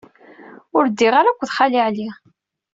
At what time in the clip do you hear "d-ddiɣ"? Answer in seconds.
0.87-1.13